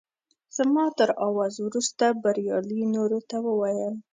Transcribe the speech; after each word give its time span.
زما 0.57 0.85
تر 0.97 1.09
اواز 1.27 1.53
وروسته 1.67 2.05
بریالي 2.21 2.81
نورو 2.95 3.19
ته 3.29 3.37
وویل. 3.47 3.95